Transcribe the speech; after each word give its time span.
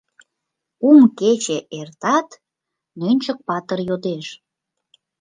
Кум 0.79 0.99
кече 1.19 1.57
эртат, 1.79 2.27
Нӧнчык-патыр 2.99 3.79
йодеш:. 3.89 4.27